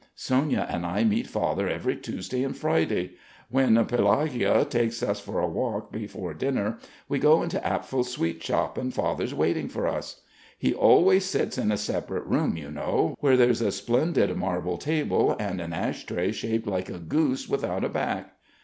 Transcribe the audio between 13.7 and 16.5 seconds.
splendid marble table and an ash tray